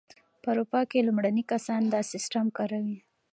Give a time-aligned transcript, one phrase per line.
[0.41, 2.97] په اروپا کې لومړني کسان دا سیسټم کاروي.